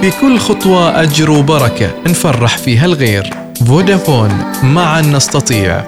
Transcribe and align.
في 0.00 0.10
كل 0.20 0.38
خطوة 0.38 1.02
أجر 1.02 1.30
وبركة 1.30 1.90
نفرح 2.06 2.58
فيها 2.58 2.86
الغير. 2.86 3.30
فودافون 3.66 4.30
معا 4.62 5.00
نستطيع. 5.00 5.84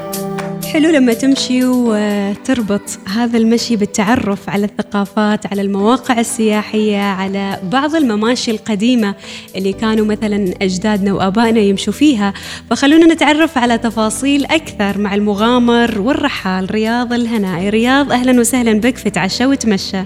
حلو 0.73 0.91
لما 0.91 1.13
تمشي 1.13 1.65
وتربط 1.65 2.99
هذا 3.15 3.39
المشي 3.39 3.77
بالتعرف 3.77 4.49
على 4.49 4.65
الثقافات 4.65 5.47
على 5.47 5.63
المواقع 5.63 6.21
السياحية 6.21 7.01
على 7.03 7.59
بعض 7.73 7.95
المماشي 7.95 8.51
القديمة 8.51 9.15
اللي 9.57 9.73
كانوا 9.73 10.07
مثلا 10.07 10.55
أجدادنا 10.63 11.13
وآبائنا 11.13 11.61
يمشوا 11.61 11.93
فيها. 11.93 12.33
فخلونا 12.71 13.15
نتعرف 13.15 13.59
على 13.59 13.79
تفاصيل 13.79 14.45
أكثر 14.45 14.99
مع 14.99 15.15
المغامر 15.15 16.01
والرحال. 16.01 16.71
رياض 16.71 17.13
الهنائي. 17.13 17.69
رياض 17.69 18.13
أهلا 18.13 18.41
وسهلا 18.41 18.73
بك 18.81 18.97
في 18.97 19.11
تعشى 19.11 19.47
وتمشى. 19.47 20.03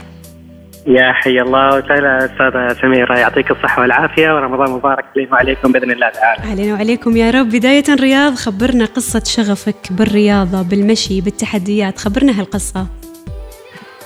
يا 0.87 1.13
حي 1.13 1.41
الله 1.41 1.69
وسهلا 1.69 2.25
أستاذة 2.25 2.81
سميرة 2.81 3.15
يعطيك 3.15 3.51
الصحة 3.51 3.83
والعافية 3.83 4.35
ورمضان 4.35 4.71
مبارك 4.71 5.05
علينا 5.17 5.33
وعليكم 5.33 5.73
بإذن 5.73 5.91
الله 5.91 6.09
تعالى. 6.09 6.51
علينا 6.53 6.75
وعليكم 6.75 7.17
يا 7.17 7.31
رب 7.31 7.49
بداية 7.49 7.85
رياض 8.01 8.35
خبرنا 8.35 8.85
قصة 8.85 9.23
شغفك 9.25 9.93
بالرياضة 9.93 10.63
بالمشي 10.63 11.21
بالتحديات 11.21 11.99
خبرنا 11.99 12.41
هالقصة. 12.41 12.87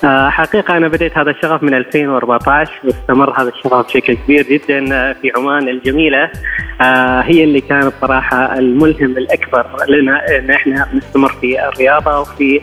آه، 0.04 0.30
حقيقة 0.30 0.76
أنا 0.76 0.88
بديت 0.88 1.18
هذا 1.18 1.30
الشغف 1.30 1.62
من 1.62 1.74
2014 1.74 2.72
واستمر 2.84 3.40
هذا 3.42 3.48
الشغف 3.48 3.86
بشكل 3.86 4.14
كبير 4.14 4.42
جدا 4.42 5.12
في 5.12 5.32
عمان 5.36 5.68
الجميلة 5.68 6.30
آه، 6.80 7.20
هي 7.20 7.44
اللي 7.44 7.60
كانت 7.60 7.92
صراحة 8.00 8.58
الملهم 8.58 9.18
الأكبر 9.18 9.66
لنا 9.88 10.38
أن 10.38 10.50
إحنا 10.50 10.88
نستمر 10.94 11.28
في 11.28 11.68
الرياضة 11.68 12.20
وفي 12.20 12.60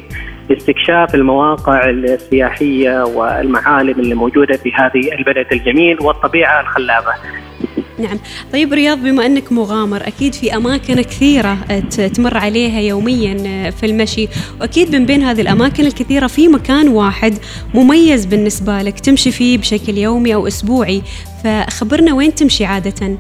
استكشاف 0.52 1.16
المواقع 1.16 1.90
السياحية 1.90 3.04
والمعالم 3.04 4.00
اللي 4.00 4.16
موجودة 4.16 4.58
في 4.58 4.72
هذه 4.74 5.14
البلد 5.20 5.48
الجميل 5.52 6.02
والطبيعة 6.02 6.62
الخلابة. 6.62 7.14
نعم 8.00 8.20
طيب 8.54 8.74
رياض 8.74 8.98
بما 9.04 9.26
أنك 9.26 9.52
مغامر 9.52 10.08
أكيد 10.08 10.34
في 10.34 10.56
أماكن 10.56 11.02
كثيرة 11.02 11.58
تمر 12.16 12.38
عليها 12.38 12.80
يوميا 12.80 13.72
في 13.72 13.86
المشي 13.86 14.28
وأكيد 14.62 14.96
من 14.96 15.06
بين 15.06 15.24
هذه 15.24 15.42
الأماكن 15.42 15.86
الكثيرة 15.86 16.28
في 16.28 16.48
مكان 16.48 16.88
واحد 16.88 17.34
مميز 17.74 18.26
بالنسبة 18.26 18.82
لك 18.82 19.00
تمشي 19.00 19.32
فيه 19.32 19.58
بشكل 19.58 19.98
يومي 19.98 20.34
أو 20.34 20.48
أسبوعي 20.48 21.02
فخبرنا 21.44 22.14
وين 22.14 22.36
تمشي 22.36 22.66
عادةً 22.66 23.18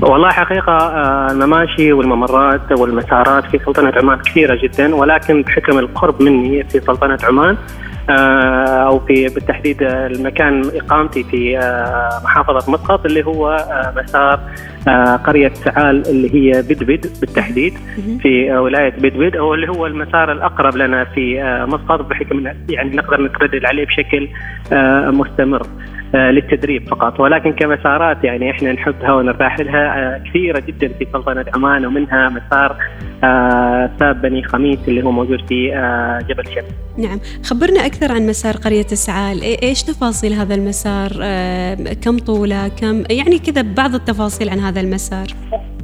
والله 0.00 0.30
حقيقة 0.30 0.72
آه، 0.72 1.30
المماشي 1.30 1.92
والممرات 1.92 2.72
والمسارات 2.72 3.44
في 3.44 3.58
سلطنة 3.58 3.92
عمان 3.96 4.18
كثيرة 4.18 4.58
جدا 4.62 4.94
ولكن 4.94 5.42
بحكم 5.42 5.78
القرب 5.78 6.22
مني 6.22 6.64
في 6.64 6.80
سلطنة 6.80 7.18
عمان 7.24 7.56
آه، 8.10 8.86
أو 8.86 9.00
في 9.00 9.28
بالتحديد 9.28 9.82
المكان 9.82 10.62
إقامتي 10.74 11.24
في 11.24 11.58
آه، 11.58 12.20
محافظة 12.24 12.72
مسقط 12.72 13.06
اللي 13.06 13.26
هو 13.26 13.56
مسار 13.96 14.40
قرية 15.26 15.52
سعال 15.54 16.08
اللي 16.08 16.34
هي 16.34 16.62
بدبد 16.62 17.06
بالتحديد 17.20 17.74
في 18.22 18.52
ولاية 18.52 18.90
بدبد 18.90 19.36
أو 19.36 19.54
اللي 19.54 19.68
هو 19.68 19.86
المسار 19.86 20.32
الأقرب 20.32 20.76
لنا 20.76 21.04
في 21.04 21.42
مسقط 21.68 22.00
بحكم 22.00 22.46
يعني 22.68 22.96
نقدر 22.96 23.22
نتردد 23.22 23.64
عليه 23.64 23.86
بشكل 23.86 24.28
مستمر. 25.12 25.66
آه، 26.14 26.30
للتدريب 26.30 26.88
فقط 26.88 27.20
ولكن 27.20 27.52
كمسارات 27.52 28.24
يعني 28.24 28.50
إحنا 28.50 28.72
نحبها 28.72 29.12
ونرتاح 29.12 29.60
لها 29.60 29.98
آه، 29.98 30.18
كثيرة 30.18 30.60
جدا 30.60 30.88
في 30.88 31.06
سلطنة 31.12 31.44
عمان 31.54 31.86
ومنها 31.86 32.28
مسار 32.28 32.76
آه، 33.24 33.90
ساب 34.00 34.22
بني 34.22 34.42
خميس 34.42 34.78
اللي 34.88 35.04
هو 35.04 35.12
موجود 35.12 35.48
في 35.48 35.70
جبل 36.28 36.44
شمس. 36.44 36.74
نعم، 36.98 37.20
خبرنا 37.44 37.86
أكثر 37.86 38.12
عن 38.12 38.26
مسار 38.26 38.56
قرية 38.56 38.86
السعال، 38.92 39.42
إيش 39.62 39.82
تفاصيل 39.82 40.32
هذا 40.32 40.54
المسار؟ 40.54 41.10
كم 41.94 42.18
طوله؟ 42.18 42.68
كم 42.68 43.02
يعني 43.10 43.38
كذا 43.38 43.62
بعض 43.62 43.94
التفاصيل 43.94 44.48
عن 44.48 44.58
هذا 44.58 44.80
المسار. 44.80 45.26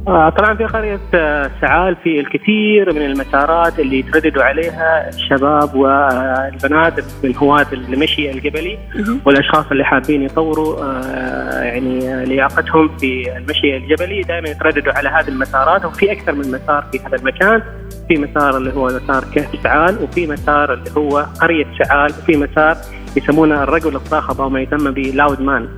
آه، 0.09 0.29
طبعا 0.31 0.55
في 0.55 0.65
قرية 0.65 1.01
آه، 1.15 1.51
سعال 1.61 1.97
في 1.97 2.21
الكثير 2.21 2.95
من 2.95 3.03
المسارات 3.03 3.81
اللي 3.81 3.99
يترددوا 3.99 4.43
عليها 4.43 5.09
الشباب 5.09 5.75
والبنات 5.75 6.95
من 7.25 7.37
هواة 7.37 7.67
المشي 7.73 8.31
الجبلي 8.31 8.79
والأشخاص 9.27 9.65
اللي 9.71 9.85
حابين 9.85 10.23
يطوروا 10.23 10.85
آه، 10.85 11.63
يعني 11.63 12.25
لياقتهم 12.27 12.97
في 12.99 13.37
المشي 13.37 13.77
الجبلي. 13.77 14.21
دائما 14.21 14.49
يترددوا 14.49 14.93
على 14.93 15.09
هذه 15.09 15.29
المسارات 15.29 15.85
وفي 15.85 16.13
أكثر 16.13 16.33
من 16.33 16.51
مسار 16.51 16.85
في 16.93 16.99
هذا 16.99 17.17
المكان. 17.17 17.63
في 18.09 18.19
مسار 18.19 18.57
اللي 18.57 18.73
هو 18.73 18.87
مسار 18.87 19.25
كهف 19.35 19.63
سعال 19.63 20.03
وفي 20.03 20.27
مسار 20.27 20.73
اللي 20.73 20.91
هو 20.97 21.27
قرية 21.41 21.67
سعال 21.85 22.11
وفي 22.11 22.37
مسار 22.37 22.77
يسمونه 23.17 23.63
الرجل 23.63 23.97
الصاخب 23.97 24.41
أو 24.41 24.49
ما 24.49 24.61
يسمى 24.61 24.91
بلاود 24.91 25.41
مان. 25.41 25.69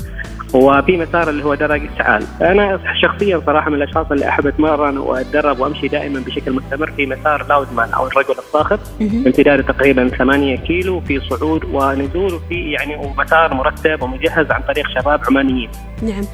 وفي 0.55 0.97
مسار 0.97 1.31
اللي 1.31 1.45
هو 1.45 1.55
درج 1.55 1.83
السعال. 1.93 2.25
أنا 2.43 2.81
شخصيا 3.03 3.43
صراحة 3.47 3.71
من 3.71 3.77
الأشخاص 3.77 4.07
اللي 4.13 4.29
أحب 4.29 4.47
أتمرن 4.47 4.99
وأتدرب 4.99 5.61
وأمشي 5.61 5.89
دائما 5.89 6.21
بشكل 6.21 6.53
مستمر 6.53 6.91
في 6.91 7.07
مسار 7.07 7.47
لاودمان 7.49 7.93
أو 7.93 8.07
الرجل 8.07 8.35
الصاخب. 8.39 8.79
امتداده 9.01 9.63
تقريبا 9.63 10.09
8 10.09 10.57
كيلو 10.57 11.01
في 11.01 11.21
صعود 11.21 11.65
ونزول 11.65 12.35
وفي 12.35 12.71
يعني 12.71 12.97
ومسار 12.97 13.55
مرتب 13.55 14.03
ومجهز 14.03 14.51
عن 14.51 14.63
طريق 14.63 14.89
شباب 14.89 15.21
عمانيين. 15.29 15.71
نعم. 16.03 16.25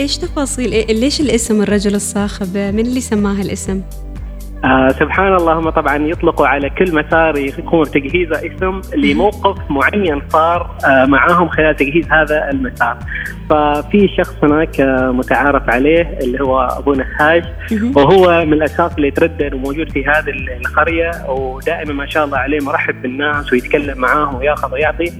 إيش 0.00 0.18
تفاصيل؟ 0.18 0.70
ليش 1.00 1.20
الاسم 1.20 1.62
الرجل 1.62 1.94
الصاخب؟ 1.94 2.56
من 2.56 2.86
اللي 2.86 3.00
سماه 3.00 3.42
الاسم؟ 3.42 3.82
آه 4.64 4.88
سبحان 4.88 5.34
الله 5.34 5.52
هم 5.52 5.70
طبعا 5.70 5.96
يطلقوا 5.96 6.46
على 6.46 6.70
كل 6.70 6.94
مسار 6.94 7.36
يكون 7.36 7.84
تجهيزه 7.84 8.36
اسم 8.46 8.80
لموقف 8.96 9.70
معين 9.70 10.22
صار 10.28 10.76
آه 10.86 11.04
معاهم 11.04 11.48
خلال 11.48 11.76
تجهيز 11.76 12.12
هذا 12.12 12.50
المسار. 12.50 12.98
ففي 13.50 14.08
شخص 14.18 14.36
هناك 14.42 14.80
آه 14.80 15.10
متعارف 15.10 15.70
عليه 15.70 16.18
اللي 16.22 16.40
هو 16.40 16.60
أبو 16.60 16.92
نهاج 16.92 17.44
وهو 17.96 18.44
من 18.44 18.52
الاشخاص 18.52 18.94
اللي 18.94 19.08
يتردد 19.08 19.54
وموجود 19.54 19.92
في 19.92 20.04
هذه 20.06 20.30
القرية. 20.60 21.10
ودائما 21.28 21.92
ما 21.92 22.06
شاء 22.06 22.24
الله 22.24 22.38
عليه 22.38 22.58
مرحب 22.62 23.02
بالناس 23.02 23.52
ويتكلم 23.52 23.98
معاهم 23.98 24.34
وياخذ 24.34 24.72
ويعطي. 24.72 25.12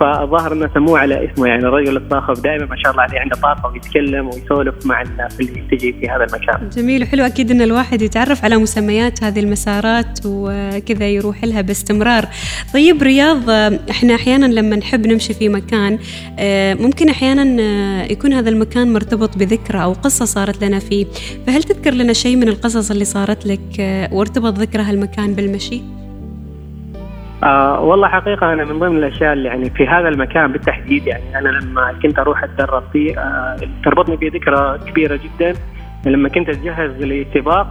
فالظاهر 0.00 0.52
إنه 0.52 0.70
سموه 0.74 0.98
على 0.98 1.32
اسمه 1.32 1.46
يعني 1.46 1.62
الرجل 1.62 1.96
الصاخب 1.96 2.42
دائما 2.42 2.66
ما 2.66 2.76
شاء 2.76 2.92
الله 2.92 3.02
عليه 3.02 3.20
عنده 3.20 3.36
طاقة 3.36 3.72
ويتكلم 3.72 4.26
ويسولف 4.26 4.86
مع 4.86 5.02
الناس 5.02 5.40
اللي 5.40 5.62
تجي 5.70 5.92
في 5.92 6.08
هذا 6.08 6.24
المكان. 6.24 6.68
جميل 6.68 7.02
وحلو 7.02 7.24
أكيد 7.24 7.50
إن 7.50 7.62
الواحد 7.62 8.02
يتعرف 8.02 8.44
على 8.44 8.56
مسميات 8.56 9.24
هذه 9.24 9.40
المسارات 9.40 10.18
وكذا 10.26 11.08
يروح 11.08 11.44
لها 11.44 11.60
باستمرار. 11.60 12.28
طيب 12.74 13.02
رياض 13.02 13.50
إحنا 13.90 14.14
أحيانا 14.14 14.46
لما 14.46 14.76
نحب 14.76 15.06
نمشي 15.06 15.34
في 15.34 15.48
مكان 15.48 15.98
آه، 16.38 16.74
ممكن 16.74 17.08
أحيانا 17.08 17.62
آه، 17.62 18.12
يكون 18.12 18.32
هذا 18.32 18.48
المكان 18.48 18.92
مرتبط 18.92 19.38
بذكرى 19.38 19.82
أو 19.82 19.92
قصة 19.92 20.24
صارت 20.24 20.64
لنا 20.64 20.78
فيه، 20.78 21.06
فهل 21.46 21.62
تذكر 21.62 21.94
لنا 21.94 22.12
شيء 22.12 22.36
من 22.36 22.48
القصص 22.48 22.90
اللي 22.90 23.04
صارت 23.04 23.46
لك 23.46 23.80
آه، 23.80 24.14
وارتبط 24.14 24.58
ذكرى 24.58 24.82
هالمكان 24.82 25.34
بالمشي؟ 25.34 26.01
آه 27.42 27.80
والله 27.80 28.08
حقيقة 28.08 28.52
أنا 28.52 28.64
من 28.64 28.78
ضمن 28.78 28.96
الأشياء 28.96 29.32
اللي 29.32 29.48
يعني 29.48 29.70
في 29.70 29.86
هذا 29.86 30.08
المكان 30.08 30.52
بالتحديد 30.52 31.06
يعني 31.06 31.38
أنا 31.38 31.48
لما 31.48 31.94
كنت 32.02 32.18
أروح 32.18 32.44
أتدرب 32.44 32.82
فيه 32.92 33.18
آه 33.18 33.56
تربطني 33.84 34.16
فيه 34.16 34.30
ذكرى 34.30 34.78
كبيرة 34.90 35.20
جدا. 35.24 35.52
لما 36.06 36.28
كنت 36.28 36.48
أتجهز 36.48 36.90
لسباق 37.02 37.66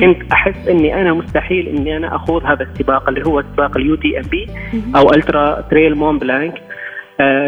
كنت 0.00 0.32
أحس 0.32 0.68
إني 0.68 1.00
أنا 1.00 1.12
مستحيل 1.12 1.68
إني 1.68 1.96
أنا 1.96 2.16
أخوض 2.16 2.44
هذا 2.44 2.62
السباق 2.62 3.08
اللي 3.08 3.26
هو 3.26 3.42
سباق 3.52 3.76
ال 3.76 3.94
UTMB 3.94 4.46
أو 4.96 5.12
Ultra-Trail 5.14 5.94
Mont 5.94 6.18
Blanc. 6.18 6.62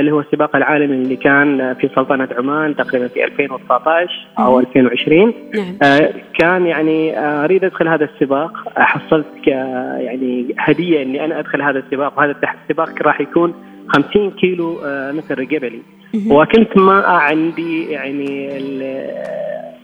اللي 0.00 0.12
هو 0.12 0.21
السباق 0.21 0.56
العالمي 0.56 0.94
اللي 0.94 1.17
كان 1.17 1.75
في 1.75 1.88
سلطنة 1.94 2.29
عمان 2.38 2.76
تقريبا 2.76 3.09
في 3.09 3.25
2019 3.25 4.26
أو 4.38 4.61
2020 4.61 5.35
نعم. 5.55 5.79
آه، 5.82 6.11
كان 6.38 6.67
يعني 6.67 7.19
آه، 7.19 7.44
أريد 7.44 7.65
أدخل 7.65 7.88
هذا 7.88 8.05
السباق. 8.05 8.53
حصلت 8.76 9.26
يعني 9.47 10.55
هدية 10.59 11.03
إني 11.03 11.25
أنا 11.25 11.38
أدخل 11.38 11.62
هذا 11.62 11.79
السباق 11.79 12.19
وهذا 12.19 12.37
السباق 12.62 13.03
راح 13.03 13.21
يكون 13.21 13.55
50 13.88 14.31
كيلو 14.31 14.79
متر 15.12 15.44
جبلي 15.44 15.82
وكنت 16.31 16.77
ما 16.77 17.06
عندي 17.06 17.91
يعني 17.91 18.49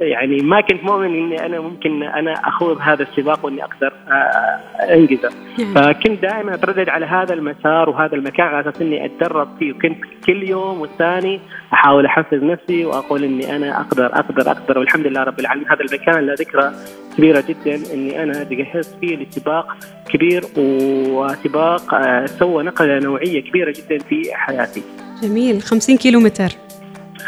يعني 0.01 0.37
ما 0.37 0.61
كنت 0.61 0.85
مؤمن 0.85 1.07
إني 1.07 1.47
أنا 1.47 1.61
ممكن 1.61 2.03
أنا 2.03 2.33
أخوض 2.33 2.79
هذا 2.81 3.03
السباق 3.03 3.45
وإني 3.45 3.65
أقدر 3.65 3.93
آه، 4.09 4.95
أنجزه. 4.95 5.31
نعم. 5.59 5.75
فكنت 5.75 6.23
دائما 6.23 6.55
أتردد 6.55 6.89
على 6.89 7.07
هذا 7.07 7.35
المسار 7.35 7.91
وهذا 7.91 8.15
المكان 8.15 8.47
على 8.47 8.69
أساس 8.69 8.83
إني 8.83 9.07
أتدرب 9.07 9.49
فيه. 9.59 9.73
وكنت 9.73 9.99
كل 10.27 10.49
يوم 10.49 10.81
والثاني 10.81 11.41
أحاول 11.73 12.07
أحفز 12.07 12.43
نفسي 12.43 12.85
وأقول 12.85 13.25
إني 13.25 13.57
أنا 13.57 13.81
أقدر 13.81 14.07
أقدر 14.07 14.51
أقدر. 14.51 14.79
والحمد 14.79 15.07
لله 15.07 15.23
رب 15.23 15.41
العالمين. 15.41 15.69
هذا 15.69 15.81
المكان 15.81 16.27
له 16.27 16.35
ذكرى 16.35 16.73
كبيرة 17.17 17.45
جدا 17.49 17.95
إني 17.95 18.23
أنا 18.23 18.45
تجهزت 18.45 18.97
فيه 19.01 19.17
لسباق 19.17 19.77
كبير 20.09 20.43
وسباق 20.57 21.95
آه، 21.95 22.27
سوى 22.27 22.63
نقلة 22.63 22.99
نوعية 22.99 23.43
كبيرة 23.43 23.75
جدا 23.77 23.99
في 23.99 24.23
حياتي. 24.33 24.83
جميل. 25.23 25.63
50 25.63 25.97
كيلو 25.97 26.21
متر 26.21 26.51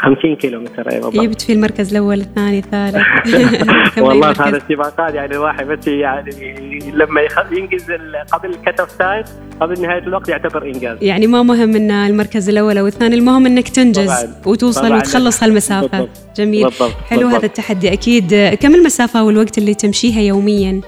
50 0.03 0.35
كيلو 0.35 0.59
متر 0.59 0.91
اي 0.91 0.99
بالضبط 0.99 1.13
جبت 1.13 1.41
في 1.41 1.53
المركز 1.53 1.91
الأول 1.91 2.21
الثاني 2.21 2.59
الثالث 2.59 3.03
والله 4.05 4.31
هذا 4.31 4.57
السباقات 4.57 5.13
يعني 5.13 5.35
الواحد 5.35 5.67
بس 5.67 5.87
يعني 5.87 6.79
لما 6.93 7.21
ينجز 7.51 7.91
قبل 8.31 8.49
ال 8.49 8.58
cut 8.58 8.87
time 8.99 9.23
قبل 9.59 9.81
نهاية 9.81 9.99
الوقت 9.99 10.29
يعتبر 10.29 10.65
إنجاز 10.65 10.97
يعني 11.01 11.27
ما 11.27 11.43
مهم 11.43 11.75
إن 11.75 11.91
المركز 11.91 12.49
الأول 12.49 12.77
أو 12.77 12.87
الثاني 12.87 13.15
المهم 13.15 13.45
إنك 13.45 13.69
تنجز 13.69 14.23
طبعاً. 14.23 14.33
وتوصل 14.45 14.87
طبعاً. 14.87 14.97
وتخلص 14.97 15.43
هالمسافة 15.43 15.87
بالضبط. 15.87 16.09
جميل 16.35 16.63
بالضبط. 16.63 16.91
حلو 16.91 17.19
بالضبط. 17.19 17.37
هذا 17.37 17.45
التحدي 17.45 17.93
أكيد 17.93 18.35
كم 18.61 18.75
المسافة 18.75 19.23
والوقت 19.23 19.57
اللي 19.57 19.73
تمشيها 19.73 20.21
يوميا؟ 20.21 20.81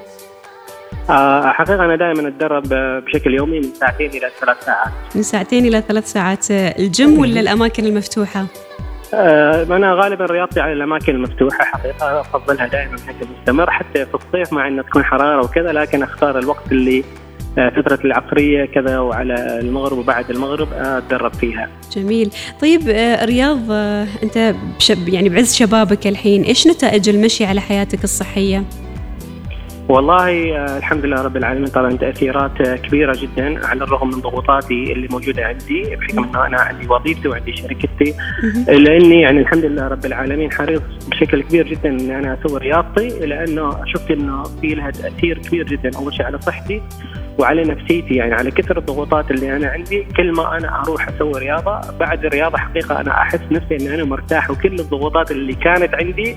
آه 1.09 1.51
حقيقة 1.51 1.85
أنا 1.85 1.95
دائما 1.95 2.27
أتدرب 2.27 2.63
بشكل 3.05 3.33
يومي 3.33 3.59
من 3.59 3.73
ساعتين 3.73 4.09
إلى 4.09 4.29
ثلاث 4.41 4.65
ساعات 4.65 4.91
من 5.15 5.23
ساعتين 5.23 5.65
إلى 5.65 5.83
ثلاث 5.87 6.11
ساعات 6.11 6.51
الجيم 6.51 7.19
ولا 7.19 7.39
الأماكن 7.39 7.85
المفتوحة؟ 7.85 8.45
آه، 9.15 9.63
أنا 9.63 9.93
غالبا 9.93 10.25
رياضتي 10.25 10.59
على 10.59 10.73
الأماكن 10.73 11.15
المفتوحة 11.15 11.65
حقيقة 11.65 12.21
أفضلها 12.21 12.67
دائما 12.67 12.93
بشكل 12.95 13.27
مستمر 13.39 13.71
حتى 13.71 14.05
في 14.05 14.15
الصيف 14.15 14.53
مع 14.53 14.67
انه 14.67 14.81
تكون 14.81 15.03
حرارة 15.03 15.45
وكذا 15.45 15.71
لكن 15.71 16.03
أختار 16.03 16.39
الوقت 16.39 16.71
اللي 16.71 17.03
آه، 17.57 17.69
فترة 17.69 17.99
العصرية 18.05 18.65
كذا 18.65 18.99
وعلى 18.99 19.59
المغرب 19.59 19.97
وبعد 19.97 20.29
المغرب 20.29 20.67
أتدرب 20.73 21.33
فيها. 21.33 21.69
جميل، 21.95 22.31
طيب 22.61 22.81
آه، 22.89 23.25
رياض 23.25 23.71
أنت 24.23 24.55
بشب 24.77 25.09
يعني 25.09 25.29
بعز 25.29 25.55
شبابك 25.55 26.07
الحين، 26.07 26.43
إيش 26.43 26.67
نتائج 26.67 27.09
المشي 27.09 27.45
على 27.45 27.61
حياتك 27.61 28.03
الصحية؟ 28.03 28.63
والله 29.89 30.55
آه، 30.57 30.77
الحمد 30.77 31.05
لله 31.05 31.21
رب 31.21 31.37
العالمين. 31.37 31.67
طبعا 31.67 31.91
تأثيرات 31.91 32.61
آه، 32.61 32.75
كبيرة 32.75 33.15
جدا 33.21 33.67
على 33.67 33.83
الرغم 33.83 34.07
من 34.07 34.19
ضغوطاتي 34.21 34.93
اللي 34.93 35.07
موجودة 35.11 35.45
عندي 35.45 35.95
بحكم 35.95 36.23
إنه 36.23 36.45
أنا 36.47 36.61
عندي 36.61 36.87
وظيفتي 36.87 37.27
وعندي 37.27 37.55
شركتي. 37.55 38.13
الا 38.69 38.97
اني 38.97 39.21
يعني 39.21 39.39
الحمد 39.39 39.65
لله 39.65 39.87
رب 39.87 40.05
العالمين 40.05 40.51
حريص 40.51 40.81
بشكل 41.11 41.43
كبير 41.43 41.67
جدا 41.67 41.89
اني 41.89 42.19
أنا 42.19 42.37
أسوي 42.45 42.59
رياضتي 42.59 43.07
لأنه 43.25 43.85
شفت 43.85 44.11
إنه 44.11 44.43
في 44.43 44.67
لها 44.67 44.91
تأثير 44.91 45.37
كبير 45.37 45.65
جدا 45.65 45.91
أول 45.97 46.13
شيء 46.13 46.25
على 46.25 46.41
صحتي. 46.41 46.81
وعلى 47.37 47.61
نفسيتي 47.61 48.13
يعني 48.15 48.33
على 48.33 48.51
كثر 48.51 48.77
الضغوطات 48.77 49.31
اللي 49.31 49.55
أنا 49.55 49.67
عندي 49.67 50.07
كل 50.17 50.31
ما 50.31 50.57
أنا 50.57 50.81
أروح 50.81 51.09
أسوي 51.09 51.31
رياضة 51.39 51.81
بعد 51.99 52.25
الرياضة 52.25 52.57
حقيقة 52.57 53.01
أنا 53.01 53.11
أحس 53.11 53.39
نفسي 53.51 53.75
إني 53.75 53.95
أنا 53.95 54.03
مرتاح 54.03 54.51
وكل 54.51 54.79
الضغوطات 54.79 55.31
اللي 55.31 55.53
كانت 55.53 55.95
عندي 55.95 56.35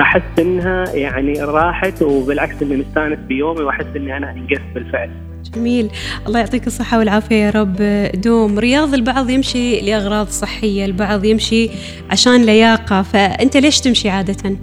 أحس 0.00 0.22
إنها 0.38 0.84
يعني 0.94 1.42
راحت 1.42 2.02
وبالعكس 2.02 2.62
إني 2.62 2.76
مستانس 2.76 3.18
بيومي 3.28 3.60
وأحس 3.62 3.86
إني 3.96 4.16
أنا 4.16 4.30
انجزت 4.30 4.62
بالفعل. 4.74 5.10
جميل 5.54 5.90
الله 6.26 6.40
يعطيك 6.40 6.66
الصحة 6.66 6.98
والعافية 6.98 7.34
يا 7.34 7.50
رب 7.50 7.76
دوم 8.14 8.58
رياض 8.58 8.94
البعض 8.94 9.30
يمشي 9.30 9.80
لأغراض 9.80 10.26
صحية 10.26 10.84
البعض 10.84 11.24
يمشي 11.24 11.70
عشان 12.10 12.44
لياقة 12.44 13.02
فأنت 13.02 13.56
ليش 13.56 13.80
تمشي 13.80 14.08
عادةً؟ 14.10 14.56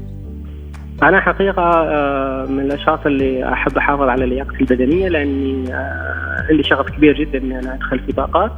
أنا 1.04 1.22
حقيقة 1.22 1.62
آه، 1.64 2.46
من 2.46 2.60
الأشخاص 2.60 3.00
اللي 3.06 3.54
أحب 3.54 3.78
أحافظ 3.78 4.02
على 4.10 4.26
لياقتي 4.26 4.58
البدنية 4.62 5.08
لأني 5.08 5.74
آه، 5.74 6.46
عندي 6.50 6.64
شغف 6.64 6.90
كبير 6.90 7.18
جدا 7.18 7.38
إني 7.40 7.60
أنا 7.60 7.74
أدخل 7.74 8.00
سباقات 8.12 8.52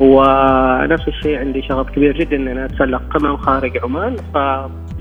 ونفس 0.00 1.08
الشيء 1.08 1.38
عندي 1.38 1.62
شغف 1.62 1.90
كبير 1.90 2.16
جدا 2.16 2.36
إني 2.36 2.52
أنا 2.52 2.64
أتسلق 2.64 3.02
قمم 3.10 3.36
خارج 3.36 3.78
عمان. 3.84 4.16
ف 4.16 4.36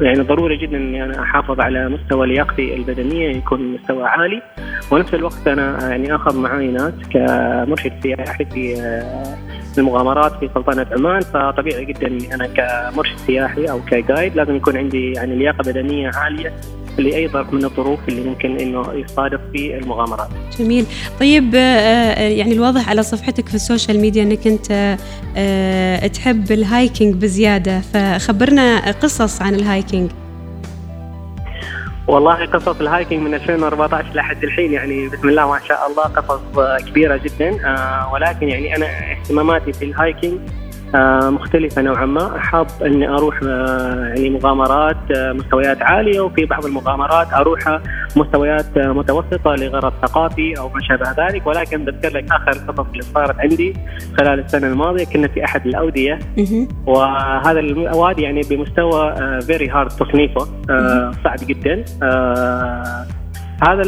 يعني 0.01 0.19
ضروري 0.19 0.57
جدا 0.57 0.77
إني 0.77 1.03
أنا 1.03 1.23
أحافظ 1.23 1.59
على 1.59 1.89
مستوى 1.89 2.27
لياقتي 2.27 2.75
البدنية 2.75 3.37
يكون 3.37 3.73
مستوى 3.73 4.03
عالي. 4.03 4.41
ونفس 4.91 5.13
الوقت 5.13 5.47
أنا 5.47 5.89
يعني 5.89 6.15
آخذ 6.15 6.37
معاينات 6.37 6.93
كمرشد 7.13 7.93
سياحي 8.03 8.45
في 8.45 8.75
آه، 8.81 9.37
المغامرات 9.77 10.31
في 10.31 10.49
سلطنة 10.55 10.85
عمان. 10.91 11.21
فطبيعي 11.21 11.85
جدا 11.85 12.07
إني 12.07 12.35
أنا 12.35 12.47
كمرشد 12.47 13.17
سياحي 13.17 13.65
أو 13.65 13.79
ك 13.91 13.99
guide 13.99 14.35
لازم 14.35 14.55
يكون 14.55 14.77
عندي 14.77 15.11
يعني 15.11 15.35
لياقة 15.35 15.71
بدنية 15.71 16.11
عالية. 16.15 16.53
لاي 16.99 17.27
ظرف 17.27 17.53
من 17.53 17.65
الظروف 17.65 17.99
اللي 18.09 18.29
ممكن 18.29 18.59
إنه 18.59 18.93
يصادف 18.93 19.39
في 19.53 19.77
المغامرات. 19.77 20.29
جميل، 20.59 20.85
طيب 21.19 21.55
آه، 21.55 21.59
آه، 21.59 22.29
يعني 22.29 22.53
الواضح 22.53 22.89
على 22.89 23.03
صفحتك 23.03 23.49
في 23.49 23.55
ال 23.55 23.62
social 23.62 23.99
media 23.99 24.23
إنك 24.23 24.47
أنت 24.47 24.97
آه، 25.37 26.07
تحب 26.07 26.51
ال 26.51 26.60
hiking 26.60 27.15
بزيادة، 27.15 27.79
فخبرنا 27.79 28.91
قصص 28.91 29.41
عن 29.41 29.55
ال 29.55 29.62
hiking. 29.62 30.11
والله 32.07 32.45
قصص 32.45 32.79
ال 32.79 32.85
hiking 32.85 33.19
من 33.21 33.33
2014 33.33 34.05
لحد 34.15 34.43
الحين 34.43 34.73
يعني 34.73 35.07
بسم 35.07 35.29
الله 35.29 35.49
ما 35.49 35.59
شاء 35.67 35.87
الله 35.87 36.03
قصص 36.03 36.41
كبيرة 36.87 37.17
جدا 37.17 37.49
ولكن 38.13 38.49
يعني 38.49 38.75
أنا 38.75 39.11
اهتماماتي 39.11 39.73
في 39.73 39.85
ال 39.85 39.92
hiking 39.92 40.33
آه، 40.33 40.68
مختلفة 41.31 41.81
نوعا 41.81 42.05
ما. 42.05 42.37
أحب 42.37 42.67
أني 42.85 43.09
أروح 43.09 43.39
آه، 43.43 44.13
يعني 44.15 44.29
مغامرات 44.29 44.97
آه، 45.17 45.33
مستويات 45.33 45.81
عالية 45.81 46.19
وفي 46.19 46.45
بعض 46.45 46.65
المغامرات 46.65 47.33
أروح 47.33 47.79
مستويات 48.15 48.77
متوسطة 48.77 49.55
لغرض 49.55 49.93
ثقافي 50.01 50.53
أو 50.59 50.69
ما 50.69 50.81
شابه 50.81 51.27
ذلك. 51.27 51.47
ولكن 51.47 51.85
بذكر 51.85 52.17
لك 52.17 52.25
آخر 52.31 52.51
القصص 52.51 52.87
اللي 52.91 53.03
صارت 53.03 53.39
عندي 53.39 53.73
خلال 54.17 54.39
السنة 54.39 54.67
الماضية. 54.67 55.05
كنا 55.05 55.27
في 55.27 55.45
أحد 55.45 55.67
الأودية. 55.67 56.19
وهذا 56.85 57.59
الوادي 57.59 58.21
يعني 58.21 58.41
بمستوى 58.49 59.15
very 59.41 59.69
hard 59.69 59.89
تصنيفه 59.89 60.47
صعب 61.23 61.37
جدا. 61.47 61.85
هذا 63.67 63.81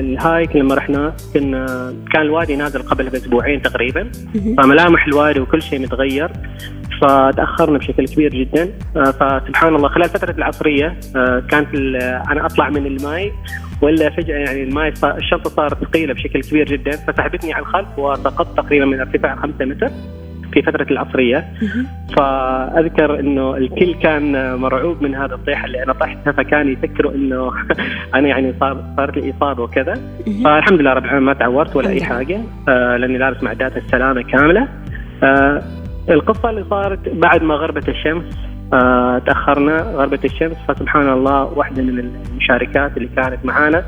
ال 0.00 0.11
hike 0.11 0.56
لما 0.56 0.74
رحنا 0.74 1.16
كنا 1.34 1.94
كان 2.12 2.22
الوادي 2.22 2.56
نازل 2.56 2.82
قبل 2.82 3.10
بأسبوعين 3.10 3.62
تقريبا. 3.62 4.10
فملامح 4.58 5.06
الوادي 5.06 5.40
وكل 5.40 5.62
شيء 5.62 5.80
متغير. 5.80 6.30
فتأخرنا 7.02 7.78
بشكل 7.78 8.06
كبير 8.06 8.30
جدا. 8.30 8.72
آه، 8.96 9.10
فسبحان 9.10 9.76
الله 9.76 9.88
خلال 9.88 10.08
فترة 10.08 10.30
العصرية 10.38 11.00
آه، 11.16 11.42
كانت 11.50 11.68
أنا 12.30 12.46
أطلع 12.46 12.70
من 12.70 12.86
الماء 12.86 13.32
ولا 13.82 14.10
فجأة 14.10 14.36
يعني 14.36 14.62
الماء 14.62 14.88
الشنطة 15.04 15.48
صارت 15.48 15.84
ثقيلة 15.84 16.14
بشكل 16.14 16.40
كبير 16.40 16.66
جدا 16.66 16.90
فسحبتني 16.90 17.52
على 17.54 17.62
الخلف 17.62 17.98
وسقطت 17.98 18.56
تقريبا 18.56 18.84
من 18.84 19.00
ارتفاع 19.00 19.36
5 19.36 19.64
متر. 19.64 19.90
في 20.52 20.62
فترة 20.62 20.86
العصرية. 20.90 21.44
فأذكر 22.16 23.20
إنه 23.20 23.56
الكل 23.56 23.94
كان 23.94 24.54
مرعوب 24.54 25.02
من 25.02 25.14
هذا 25.14 25.34
الطيحه 25.34 25.64
اللي 25.64 25.82
أنا 25.82 25.92
طحتها 25.92 26.32
فكان 26.32 26.72
يفكروا 26.72 27.12
إنه 27.14 27.52
أنا 28.14 28.28
يعني 28.28 28.54
صار 28.60 28.84
صارت 28.96 29.16
لي 29.16 29.30
إصابة 29.30 29.62
وكذا. 29.62 29.94
فالحمد 30.44 30.80
لله 30.80 30.92
رب 30.92 31.04
العالمين 31.04 31.26
ما 31.26 31.32
تعورت 31.34 31.76
ولا 31.76 31.88
أي 31.88 32.02
حاجة. 32.02 32.40
آه 32.68 32.96
لأني 32.96 33.18
لابس 33.18 33.42
معدات 33.42 33.76
السلامة 33.76 34.22
كاملة. 34.22 34.68
آه 35.22 35.62
القصة 36.08 36.50
اللي 36.50 36.64
صارت 36.70 37.08
بعد 37.08 37.42
ما 37.42 37.54
غربت 37.54 37.88
الشمس 37.88 38.24
آه 38.72 39.18
تأخرنا 39.18 39.76
غربت 39.76 40.24
الشمس. 40.24 40.56
فسبحان 40.68 41.08
الله 41.08 41.44
واحدة 41.44 41.82
من 41.82 41.98
المشاركات 41.98 42.96
اللي 42.96 43.08
كانت 43.16 43.44
معانا. 43.44 43.84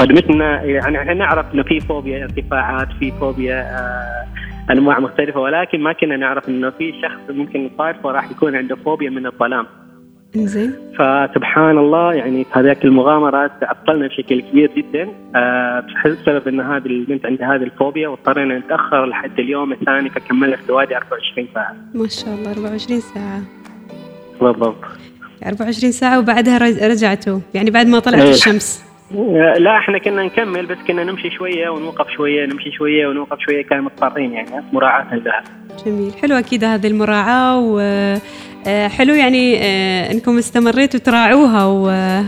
صدمتنا 0.00 0.62
يعني 0.62 0.98
إحنا 0.98 1.14
نعرف 1.14 1.54
إنه 1.54 1.62
في 1.62 1.80
فوبيا 1.80 2.24
ارتفاعات 2.24 2.88
في 3.00 3.10
فوبيا 3.20 3.60
آه 3.60 4.24
أنواع 4.70 5.00
مختلفة 5.00 5.40
ولكن 5.40 5.80
ما 5.80 5.92
كنا 5.92 6.16
نعرف 6.16 6.48
إنه 6.48 6.70
في 6.70 6.92
شخص 7.02 7.20
ممكن 7.30 7.60
يصادفه 7.74 8.10
راح 8.10 8.30
يكون 8.30 8.56
عنده 8.56 8.76
فوبيا 8.76 9.10
من 9.10 9.26
الظلام. 9.26 9.66
زين 10.34 10.74
فسبحان 10.98 11.78
الله 11.78 12.14
يعني 12.14 12.44
في 12.44 12.50
هذيك 12.58 12.84
المغامرات 12.84 13.50
عطلنا 13.62 14.06
بشكل 14.06 14.40
كبير 14.40 14.70
جدا. 14.76 15.08
أه 15.36 15.84
بسبب 16.04 16.48
إن 16.48 16.60
هذه 16.60 16.86
البنت 16.86 17.26
عندها 17.26 17.54
هذه 17.54 17.62
الفوبيا 17.62 18.08
واضطرينا 18.08 18.58
نتأخر 18.58 19.06
لحد 19.06 19.38
اليوم 19.38 19.72
الثاني 19.72 20.10
فكملنا 20.10 20.56
في 20.56 20.68
الوادي 20.68 20.96
24 20.96 21.48
ساعة. 21.54 21.76
ما 21.94 22.08
شاء 22.08 22.34
الله 22.34 22.52
24 22.52 23.00
ساعة. 23.00 23.40
بالضبط. 24.40 24.84
24 25.46 25.92
ساعة 25.92 26.18
وبعدها 26.18 26.58
رجعتوا. 26.88 27.40
يعني 27.54 27.70
بعد 27.70 27.86
ما 27.86 27.98
طلعت 27.98 28.22
إيه. 28.22 28.30
الشمس. 28.30 28.89
لا 29.58 29.78
إحنا 29.78 29.98
كنا 29.98 30.22
نكمل 30.22 30.66
بس 30.66 30.76
كنا 30.88 31.04
نمشي 31.04 31.30
شوية 31.30 31.68
ونوقف 31.68 32.10
شوية 32.10 32.46
نمشي 32.46 32.72
شوية 32.72 33.06
ونوقف 33.06 33.38
شوية 33.40 33.62
كان 33.62 33.82
مضطرين 33.82 34.32
يعني 34.32 34.64
مراعاة 34.72 35.14
لها 35.14 35.42
جميل. 35.86 36.12
حلو 36.22 36.34
أكيد 36.36 36.64
هذه 36.64 36.86
المراعاة 36.86 37.58
و 37.60 37.78
آه، 38.66 38.88
حلو 38.88 39.14
يعني 39.14 39.56
آه، 39.58 40.12
إنكم 40.12 40.38
استمريتوا 40.38 41.00
تراعوها 41.00 41.64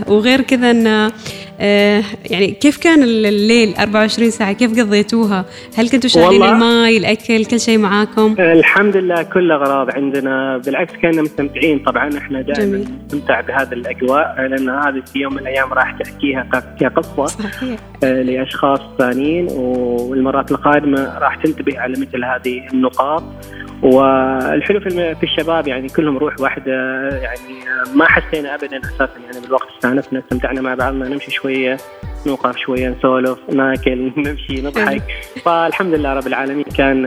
وغير 0.07 0.41
كذا 0.41 0.71
إن 0.71 0.87
آه 0.87 1.11
يعني 1.59 2.51
كيف 2.51 2.77
كان 2.77 3.03
الليل 3.03 3.75
24 3.75 4.29
ساعة؟ 4.29 4.53
كيف 4.53 4.79
قضيتوا 4.79 5.43
هل 5.77 5.89
كنتوا 5.89 6.09
شايلين 6.09 6.43
الماء 6.43 6.97
الأكل 6.97 7.45
كل 7.45 7.59
شيء 7.59 7.77
معاكم؟ 7.77 8.35
الحمد 8.39 8.97
لله 8.97 9.23
كل 9.23 9.51
أغراض 9.51 9.95
عندنا. 9.95 10.57
بالعكس 10.57 10.93
كنا 11.01 11.21
مستمتعين. 11.21 11.79
طبعا 11.79 12.17
إحنا 12.17 12.41
دائما 12.41 12.77
نستمتع 13.05 13.41
بهذه 13.41 13.73
الأجواء 13.73 14.35
لأن 14.41 14.69
هذه 14.69 15.03
في 15.13 15.19
يوم 15.19 15.33
من 15.33 15.39
الأيام 15.39 15.73
راح 15.73 15.97
تحكيها 15.99 16.47
تحكيها 16.53 16.89
قصة 16.89 17.25
صحيح. 17.25 17.79
آه، 18.03 18.21
لأشخاص 18.21 18.79
ثانيين 18.97 19.47
والمرات 19.51 20.51
القادمة 20.51 21.17
راح 21.19 21.35
تنتبه 21.35 21.79
على 21.79 21.93
مثل 21.93 22.23
هذه 22.23 22.67
النقاط. 22.73 23.23
والحلو 23.83 24.79
في 24.79 25.23
الشباب 25.23 25.67
يعني 25.67 25.87
كلهم 25.87 26.17
روح 26.17 26.39
واحدة 26.39 26.71
يعني 27.09 27.63
ما 27.95 28.05
حسينا 28.09 28.55
ابدا 28.55 28.79
أساسا 28.79 29.19
يعني 29.25 29.39
بالوقت 29.45 29.67
استانسنا 29.75 30.19
استمتعنا 30.19 30.61
مع 30.61 30.75
بعضنا 30.75 31.09
نمشي 31.09 31.31
شوية 31.31 31.77
نوقف 32.27 32.57
شوية 32.57 32.89
نسولف 32.89 33.39
ناكل 33.53 34.11
نمشي 34.25 34.61
نضحك 34.61 35.03
فالحمد 35.45 35.93
لله 35.93 36.13
رب 36.13 36.27
العالمين 36.27 36.63
كان 36.63 37.01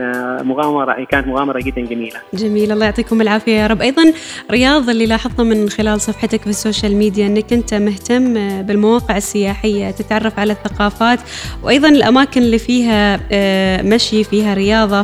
مغامرة 0.45 1.03
كانت 1.03 1.27
مغامرة 1.27 1.59
جدا 1.59 1.81
جميلة. 1.81 2.19
جميل 2.33 2.71
الله 2.71 2.85
يعطيكم 2.85 3.21
العافية 3.21 3.51
يا 3.51 3.67
رب، 3.67 3.81
أيضا 3.81 4.13
رياض 4.51 4.89
اللي 4.89 5.05
لاحظته 5.05 5.43
من 5.43 5.69
خلال 5.69 6.01
صفحتك 6.01 6.41
في 6.41 6.47
السوشيال 6.47 6.95
ميديا 6.95 7.27
إنك 7.27 7.53
أنت 7.53 7.73
مهتم 7.73 8.33
بالمواقع 8.61 9.17
السياحية، 9.17 9.91
تتعرف 9.91 10.39
على 10.39 10.53
الثقافات 10.53 11.19
وأيضا 11.63 11.89
الأماكن 11.89 12.41
اللي 12.41 12.59
فيها 12.59 13.19
آه، 13.31 13.81
مشي 13.81 14.23
فيها 14.23 14.53
رياضة 14.53 15.03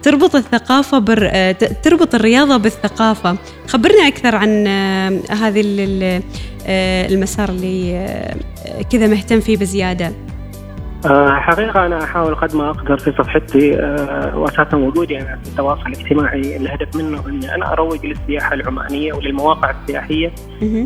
فتربط 0.00 0.36
الثقافة 0.36 0.98
بر... 0.98 1.28
آه، 1.32 1.52
تربط 1.52 2.14
الرياضة 2.14 2.56
بالثقافة، 2.56 3.36
خبرنا 3.66 4.08
أكثر 4.08 4.36
عن 4.36 4.66
آه، 4.66 5.20
هذه 5.30 5.60
المسار 7.10 7.48
اللي 7.48 8.34
كذا 8.90 9.06
مهتم 9.06 9.40
فيه 9.40 9.56
بزيادة؟ 9.56 10.12
آه، 11.06 11.30
حقيقة 11.34 11.86
أنا 11.86 12.04
أحاول 12.04 12.34
قد 12.34 12.56
ما 12.56 12.70
أقدر 12.70 12.98
في 12.98 13.12
صفحتي 13.12 13.74
آه، 13.80 14.38
وأساسا 14.38 14.76
وجودي 14.76 15.20
أنا 15.20 15.38
في 15.44 15.50
التواصل 15.50 15.86
الاجتماعي 15.86 16.56
الهدف 16.56 16.96
منه 16.96 17.28
أني 17.28 17.54
أنا 17.54 17.72
أروج 17.72 18.06
للسياحة 18.06 18.54
العمانية 18.54 19.12
وللمواقع 19.12 19.70
السياحية 19.70 20.32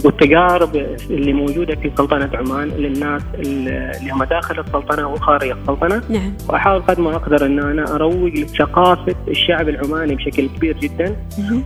والتجارب 0.05 0.77
اللي 1.11 1.33
موجودة 1.33 1.75
في 1.75 1.91
سلطنة 1.99 2.31
عمان 2.35 2.69
للناس 2.69 3.23
اللي 3.35 4.11
هم 4.13 4.25
داخل 4.25 4.61
السلطنة 4.61 5.09
وخارج 5.09 5.51
السلطنة. 5.51 6.03
نعم. 6.11 6.33
وأحاول 6.49 6.83
قد 6.83 7.01
ما 7.01 7.17
أقدر 7.17 7.47
أن 7.47 7.59
أنا 7.59 7.95
أروج 7.95 8.39
لثقافة 8.39 9.15
الشعب 9.29 9.69
العماني 9.69 10.15
بشكل 10.15 10.49
كبير 10.57 10.77
جدا. 10.77 11.17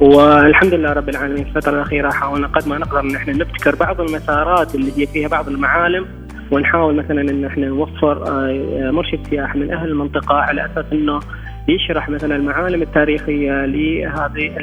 والحمد 0.00 0.74
لله 0.74 0.92
رب 0.92 1.08
العالمين 1.08 1.44
في 1.44 1.56
الفترة 1.56 1.72
الأخيرة 1.74 2.10
حاولنا 2.10 2.46
قد 2.46 2.68
ما 2.68 2.78
نقدر 2.78 3.00
أن 3.00 3.16
إحنا 3.16 3.32
نبتكر 3.32 3.74
بعض 3.74 4.00
المسارات 4.00 4.74
اللي 4.74 4.92
هي 4.96 5.06
فيها 5.06 5.28
بعض 5.28 5.48
المعالم 5.48 6.06
ونحاول 6.50 6.94
مثلا 6.94 7.20
إن 7.20 7.44
إحنا 7.44 7.66
نوفر 7.66 8.26
آه، 8.28 8.90
مرشد 8.90 9.26
سياحي 9.26 9.58
من 9.58 9.72
أهل 9.72 9.88
المنطقة 9.88 10.34
على 10.34 10.64
أساس 10.66 10.84
إنه 10.92 11.20
يشرح 11.68 12.08
مثلا 12.08 12.36
المعالم 12.36 12.82
التاريخية 12.82 13.66
لهذه 13.66 14.56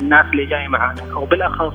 الناس 0.00 0.26
اللي 0.32 0.46
جاية 0.46 0.68
معنا 0.68 1.14
وبالاخص 1.16 1.74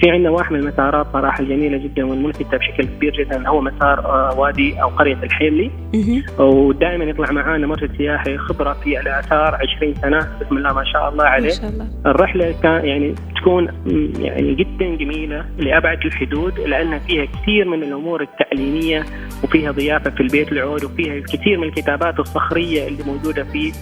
في 0.00 0.10
عندنا 0.10 0.30
واحد 0.30 0.52
من 0.52 0.58
المسارات 0.60 1.06
صراحة 1.12 1.40
الجميله 1.40 1.78
جدا 1.78 2.04
والملفتة 2.06 2.56
بشكل 2.58 2.84
كبير 2.84 3.12
جدا 3.24 3.48
هو 3.48 3.60
مسار 3.60 3.98
آه، 3.98 4.38
وادي 4.38 4.82
أو 4.82 4.88
قرية 4.88 5.22
الحيملي. 5.22 5.70
ودائما 6.38 7.04
يطلع 7.04 7.32
معانا 7.32 7.66
مرشد 7.66 7.96
سياحي 7.96 8.38
خبرة 8.38 8.72
في 8.72 9.00
الآثار 9.00 9.58
20 9.76 9.94
سنة 9.94 10.18
بسم 10.40 10.56
الله 10.56 10.72
ما 10.72 10.84
شاء 10.84 11.08
الله 11.08 11.24
عليه. 11.24 11.48
ما 11.48 11.54
شاء 11.54 11.70
الله. 11.70 11.88
الرحلة 12.06 12.54
كان 12.62 12.84
يعني 12.84 13.14
تكون 13.36 13.68
يعني 14.18 14.54
جدا 14.54 14.96
جميلة 14.96 15.44
لأبعد 15.58 15.98
الحدود 16.04 16.60
لأن 16.60 16.98
فيها 16.98 17.24
كثير 17.24 17.68
من 17.68 17.82
الأمور 17.82 18.22
التعليمية 18.22 19.04
وفيها 19.44 19.70
ضيافة 19.70 20.10
في 20.10 20.20
البيت 20.20 20.52
العود 20.52 20.84
وفيها 20.84 21.14
الكثير 21.14 21.58
من 21.58 21.68
الكتابات 21.68 22.20
الصخرية 22.20 22.88
اللي 22.88 23.04
موجودة 23.04 23.44
في 23.44 23.72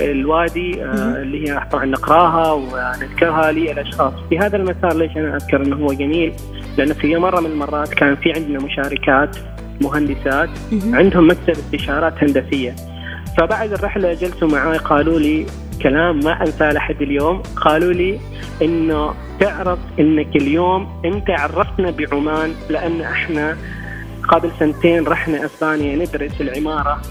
الوادي 0.00 0.84
آه، 0.84 1.22
اللي 1.22 1.48
هي 1.48 1.66
طبعا 1.72 1.84
نقراها 1.84 2.52
ونذكرها 2.52 3.52
للاشخاص 3.52 4.12
في 4.28 4.38
هذا 4.38 4.56
المسار 4.56 4.96
ليش 4.96 5.16
أنا 5.16 5.36
أذكر 5.36 5.62
إنه 5.62 5.76
هو 5.76 5.92
جميل؟ 5.92 6.32
لأن 6.78 6.92
في 6.92 7.16
مرة 7.16 7.40
من 7.40 7.46
المرات 7.46 7.94
كان 7.94 8.16
في 8.16 8.32
عندنا 8.32 8.58
مشاركات 8.58 9.36
مهندسات 9.80 10.48
عندهم 10.92 11.28
مكتب 11.30 11.50
استشارات 11.50 12.24
هندسية. 12.24 12.74
فبعد 13.38 13.72
الرحلة 13.72 14.14
جلسوا 14.14 14.48
معي 14.48 14.78
قالوا 14.78 15.18
لي 15.18 15.46
كلام 15.82 16.20
ما 16.20 16.40
أنساه 16.42 16.72
لحد 16.72 17.02
اليوم. 17.02 17.42
قالوا 17.56 17.92
لي 17.92 18.20
إنه 18.62 19.14
تعرف 19.40 19.78
إنك 20.00 20.36
اليوم 20.36 21.00
أنت 21.04 21.30
عرفتنا 21.30 21.90
بعمان 21.90 22.52
لأن 22.70 23.00
إحنا 23.00 23.56
قبل 24.28 24.50
سنتين 24.58 25.04
رحنا 25.04 25.44
إسبانيا 25.44 25.96
ندرس 25.96 26.40
العمارة. 26.40 27.02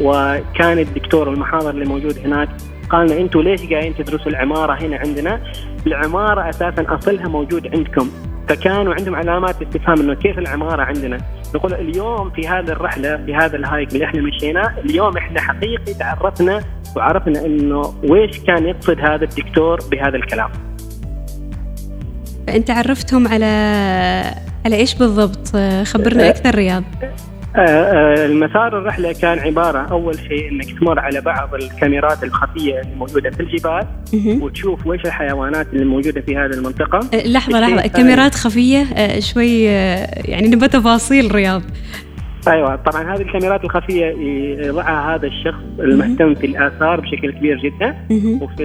وكان 0.00 0.78
الدكتور 0.78 1.32
المحاضر 1.32 1.70
اللي 1.70 1.84
موجود 1.84 2.18
هناك 2.18 2.48
قال 2.90 3.06
لنا 3.06 3.20
أنتم 3.20 3.40
ليش 3.40 3.60
قاعدين 3.70 3.94
تدرسوا 3.94 4.26
العمارة 4.26 4.82
هنا 4.82 4.96
عندنا؟ 4.96 5.40
العمارة 5.86 6.48
أساسا 6.48 6.84
أصلها 6.88 7.28
موجود 7.28 7.74
عندكم 7.74 8.10
فكانوا 8.48 8.94
عندهم 8.94 9.14
علامات 9.14 9.62
استفهام 9.62 10.00
إنه 10.00 10.14
كيف 10.14 10.38
العمارة 10.38 10.82
عندنا؟ 10.82 11.18
نقول 11.54 11.74
اليوم 11.74 12.30
في 12.30 12.48
هذه 12.48 12.68
الرحلة 12.68 13.16
في 13.26 13.34
هذا 13.34 13.56
الهايك 13.56 13.92
اللي 13.92 14.04
إحنا 14.04 14.22
مشيناه 14.22 14.74
اليوم 14.84 15.16
إحنا 15.16 15.40
حقيقي 15.40 15.94
تعرفنا 15.94 16.60
وعرفنا 16.96 17.46
إنه 17.46 17.94
ويش 18.08 18.38
كان 18.40 18.66
يقصد 18.66 19.00
هذا 19.00 19.24
الدكتور 19.24 19.78
بهذا 19.90 20.16
الكلام. 20.16 20.50
أنت 22.48 22.70
عرفتهم 22.70 23.28
على 23.28 23.46
على 24.66 24.76
إيش 24.76 24.94
بالضبط؟ 24.94 25.48
خبرنا 25.86 26.28
أكثر 26.28 26.54
رياض. 26.54 26.82
آه، 27.56 27.60
آه، 27.60 28.26
المسار 28.26 28.78
الرحلة 28.78 29.12
كان 29.12 29.38
عبارة 29.38 29.78
أول 29.78 30.14
شيء 30.14 30.48
إنك 30.52 30.78
تمر 30.78 30.98
على 30.98 31.20
بعض 31.20 31.54
الكاميرات 31.54 32.24
الخفية 32.24 32.80
اللي 32.80 32.94
موجودة 32.96 33.30
في 33.30 33.40
الجبال 33.40 33.86
وتشوف 34.42 34.86
وش 34.86 35.00
الحيوانات 35.04 35.66
اللي 35.72 35.84
موجودة 35.84 36.20
في 36.20 36.36
هذه 36.36 36.50
المنطقة. 36.50 36.98
آه، 36.98 37.26
لحظة 37.26 37.60
لحظة. 37.60 37.88
كاميرات 37.88 38.34
خفية 38.34 38.84
شوي 39.20 39.62
يعني 39.64 40.48
نبغى 40.48 40.68
تفاصيل 40.68 41.34
رياض. 41.34 41.62
أيوه 42.48 42.76
طبعا 42.76 43.14
هذه 43.14 43.20
الكاميرات 43.22 43.64
الخفية 43.64 44.06
يضعها 44.66 45.14
هذا 45.14 45.26
الشخص 45.26 45.62
المهتم 45.78 46.34
في 46.34 46.46
الآثار 46.46 47.00
بشكل 47.00 47.32
كبير 47.32 47.58
جدا 47.58 47.94
وفي 48.42 48.64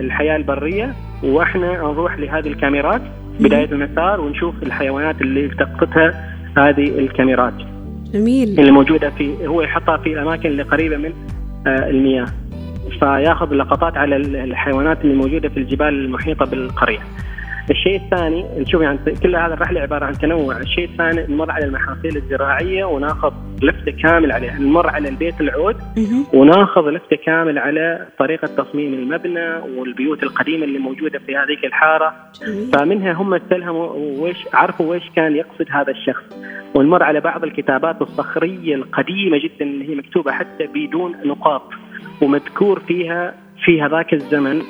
الحياة 0.00 0.36
البرية. 0.36 0.94
وإحنا 1.22 1.72
نروح 1.72 2.18
لهذه 2.18 2.48
الكاميرات 2.48 3.02
بداية 3.40 3.72
المسار 3.72 4.20
ونشوف 4.20 4.54
الحيوانات 4.62 5.20
اللي 5.20 5.44
التقطتها 5.44 6.34
هذه 6.56 6.98
الكاميرات. 6.98 7.75
جميل 8.16 8.60
اللي 8.60 8.70
موجودة 8.70 9.10
في 9.10 9.46
هو 9.46 9.62
يحطها 9.62 9.96
في 9.96 10.12
الاماكن 10.12 10.48
اللي 10.48 10.62
قريبه 10.62 10.96
من 10.96 11.12
آه، 11.66 11.90
المياه 11.90 12.26
فياخذ 12.98 13.54
لقطات 13.54 13.96
على 13.96 14.16
الحيوانات 14.16 15.00
اللي 15.04 15.14
موجودة 15.14 15.48
في 15.48 15.56
الجبال 15.56 15.88
المحيطة 15.88 16.44
بالقرية. 16.44 16.98
الشيء 17.70 17.96
الثاني 17.96 18.44
نشوف 18.58 18.82
يعني 18.82 18.98
كل 19.22 19.36
هذه 19.36 19.52
الرحلة 19.52 19.80
عبارة 19.80 20.04
عن 20.04 20.12
تنوع، 20.12 20.56
الشيء 20.58 20.84
الثاني 20.84 21.26
نمر 21.34 21.50
على 21.50 21.64
المحاصيل 21.64 22.16
الزراعية 22.16 22.84
وناخذ 22.84 23.32
لفتة 23.62 23.92
كامل 24.02 24.32
عليها، 24.32 24.58
نمر 24.58 24.90
على 24.90 25.08
البيت 25.08 25.40
العود 25.40 25.76
وناخذ 26.34 26.90
لفتة 26.90 27.16
كامل 27.16 27.58
على 27.58 28.06
طريقة 28.18 28.46
تصميم 28.46 28.94
المبنى 28.94 29.56
والبيوت 29.78 30.22
القديمة 30.22 30.64
اللي 30.64 30.78
موجودة 30.78 31.18
في 31.18 31.36
هذيك 31.36 31.64
الحارة، 31.64 32.14
فمنها 32.72 33.12
هم 33.12 33.34
استلهموا 33.34 33.92
ويش 34.20 34.36
عرفوا 34.54 34.90
ويش 34.90 35.10
كان 35.16 35.36
يقصد 35.36 35.66
هذا 35.70 35.90
الشخص. 35.90 36.24
ونمر 36.74 37.02
على 37.02 37.20
بعض 37.20 37.44
الكتابات 37.44 38.02
الصخرية 38.02 38.74
القديمة 38.74 39.38
جدا 39.38 39.64
اللي 39.64 39.88
هي 39.88 39.94
مكتوبة 39.94 40.32
حتى 40.32 40.66
بدون 40.74 41.16
نقاط 41.24 41.70
ومذكور 42.22 42.80
فيها 42.80 43.34
في 43.64 43.82
هذاك 43.82 44.14
الزمن. 44.14 44.62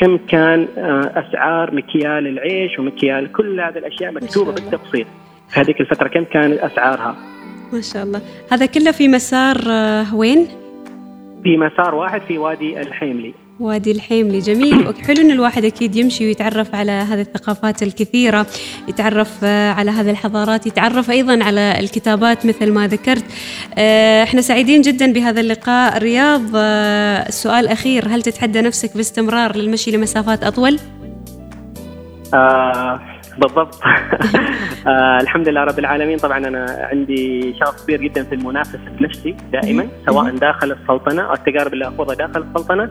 كم 0.00 0.16
كان 0.28 0.68
آه 0.78 1.24
أسعار 1.28 1.74
مكيال 1.74 2.26
العيش 2.26 2.78
ومكيال 2.78 3.32
كل 3.32 3.60
هذه 3.60 3.78
الأشياء 3.78 4.12
مكتوبة 4.12 4.52
بالتفصيل. 4.52 5.06
في 5.48 5.60
هذيك 5.60 5.80
الفترة 5.80 6.08
كم 6.08 6.24
كانت 6.24 6.58
أسعارها؟ 6.58 7.16
ما 7.72 7.80
شاء 7.80 8.02
الله. 8.02 8.20
هذا 8.52 8.66
كله 8.66 8.90
في 8.90 9.08
مسار 9.08 9.56
آه 9.70 10.14
وين؟ 10.14 10.48
في 11.42 11.56
مسار 11.56 11.94
واحد 11.94 12.20
في 12.20 12.38
وادي 12.38 12.80
الحيملي. 12.80 13.34
وادي 13.62 13.90
الحيملي 13.90 14.38
جميل 14.38 14.88
وحلو 14.88 15.20
إن 15.20 15.30
الواحد 15.30 15.64
أكيد 15.64 15.96
يمشي 15.96 16.26
ويتعرف 16.26 16.74
على 16.74 16.92
هذه 16.92 17.20
الثقافات 17.20 17.82
الكثيرة 17.82 18.46
يتعرف 18.88 19.28
آه، 19.44 19.72
على 19.72 19.90
هذه 19.90 20.10
الحضارات 20.10 20.66
يتعرف 20.66 21.10
أيضا 21.10 21.44
على 21.44 21.76
الكتابات 21.78 22.46
مثل 22.46 22.72
ما 22.72 22.86
ذكرت. 22.86 23.24
آه، 23.78 24.22
إحنا 24.22 24.40
سعيدين 24.40 24.80
جدا 24.80 25.12
بهذا 25.12 25.40
اللقاء. 25.40 25.98
رياض 25.98 26.42
آه، 26.54 27.30
سؤال 27.30 27.68
أخير. 27.68 28.08
هل 28.08 28.22
تتحدى 28.22 28.60
نفسك 28.60 28.96
باستمرار 28.96 29.56
للمشي 29.56 29.90
لمسافات 29.90 30.44
أطول؟ 30.44 30.78
بالضبط. 33.38 33.80
آه 34.86 35.18
الحمد 35.20 35.48
لله 35.48 35.64
رب 35.64 35.78
العالمين. 35.78 36.18
طبعا 36.18 36.38
أنا 36.38 36.88
عندي 36.92 37.54
شغف 37.60 37.82
كبير 37.84 38.00
جدا 38.00 38.24
في 38.24 38.34
المنافسة 38.34 38.80
نفسي 39.00 39.36
دائما 39.52 39.88
سواء 40.06 40.30
داخل 40.36 40.72
السلطنة 40.72 41.22
أو 41.22 41.34
التجارب 41.34 41.72
اللي 41.72 41.88
أخوضها 41.88 42.14
داخل 42.14 42.42
السلطنة 42.42 42.90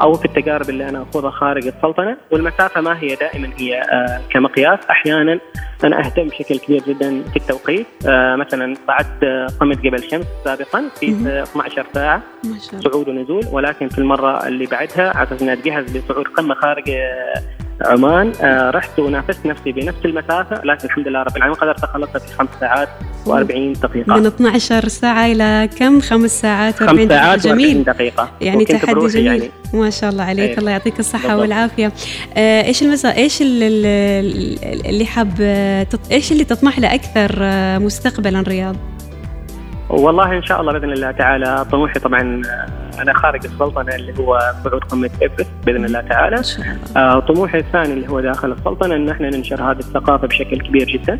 أو 0.00 0.12
في 0.14 0.24
التجارب 0.24 0.70
اللي 0.70 0.88
أنا 0.88 1.02
أخوضها 1.02 1.30
خارج 1.30 1.66
السلطنة. 1.66 2.16
والمسافة 2.30 2.80
ما 2.80 2.98
هي 3.02 3.14
دائما 3.14 3.48
هي 3.58 3.80
آه 3.80 4.20
كمقياس. 4.30 4.78
أحيانا 4.90 5.40
أنا 5.84 5.98
أهتم 5.98 6.28
بشكل 6.28 6.58
كبير 6.58 6.82
جدا 6.88 7.22
في 7.22 7.36
التوقيت. 7.36 7.86
آه 8.06 8.36
مثلا 8.36 8.74
صعدت 8.86 9.24
قمه 9.60 9.74
جبل 9.74 10.02
شمس 10.10 10.26
سابقا 10.44 10.88
في 11.00 11.10
12 11.42 11.86
ساعة 11.94 12.22
صعود 12.84 13.08
ونزول. 13.08 13.44
ولكن 13.52 13.88
في 13.88 13.98
المرة 13.98 14.46
اللي 14.46 14.66
بعدها 14.66 15.16
على 15.16 15.26
أساس 15.26 15.42
اني 15.42 15.52
اتجهز 15.52 15.96
لصعود 15.96 16.28
قمة 16.28 16.54
خارج 16.54 16.90
آه، 16.90 17.34
عمان 17.82 18.32
آه 18.42 18.70
رحت 18.70 18.98
ونافست 18.98 19.46
نفسي 19.46 19.72
بنفس 19.72 19.98
المسافة 20.04 20.60
لكن 20.64 20.84
الحمد 20.84 21.08
لله 21.08 21.22
رب 21.22 21.36
العالمين 21.36 21.58
قدرت 21.60 21.84
أخلصها 21.84 22.18
في 22.18 22.34
خمس 22.34 22.48
ساعات 22.60 22.88
و40 23.26 23.80
دقيقة. 23.82 24.16
من 24.16 24.26
12 24.26 24.88
ساعة 24.88 25.26
إلى 25.26 25.68
كم؟ 25.78 26.00
خمس 26.00 26.40
ساعات 26.40 26.74
و40 26.74 26.86
خمس 26.86 27.08
ساعات 27.08 27.46
جميل. 27.46 27.84
دقيقة. 27.84 28.30
يعني 28.40 28.64
تحدي 28.64 29.06
جميل. 29.06 29.26
يعني. 29.26 29.50
ما 29.74 29.90
شاء 29.90 30.10
الله 30.10 30.24
عليك. 30.24 30.50
أيه. 30.50 30.58
الله 30.58 30.70
يعطيك 30.70 30.98
الصحة 30.98 31.22
بالضبط. 31.22 31.40
والعافية. 31.40 31.92
آه 32.36 32.62
إيش 32.64 32.82
المسا 32.82 33.16
إيش 33.16 33.38
اللي 33.42 35.04
حاب 35.06 35.40
إيش 36.12 36.32
اللي 36.32 36.44
تطمح 36.44 36.78
له 36.78 36.94
أكثر 36.94 37.38
آه، 37.40 37.78
مستقبلا 37.78 38.40
رياض؟ 38.48 38.76
والله 39.88 40.36
إن 40.36 40.42
شاء 40.42 40.60
الله 40.60 40.72
بإذن 40.72 40.92
الله 40.92 41.10
تعالى 41.10 41.66
طموحي 41.72 42.00
طبعا 42.00 42.42
أنا 43.02 43.14
خارج 43.14 43.44
السلطنة 43.44 43.94
اللي 43.94 44.18
هو 44.18 44.38
صعود 44.64 44.84
قمة 44.84 45.10
ايفرست 45.22 45.50
بإذن 45.66 45.84
الله 45.84 46.00
تعالى 46.00 46.42
آه 46.96 47.20
طموحي 47.20 47.58
الثاني 47.58 47.92
اللي 47.92 48.08
هو 48.08 48.20
داخل 48.20 48.52
السلطنة 48.52 48.96
إن 48.96 49.08
إحنا 49.08 49.30
ننشر 49.30 49.62
هذه 49.62 49.78
الثقافة 49.78 50.26
بشكل 50.26 50.60
كبير 50.60 50.86
جدا 50.86 51.18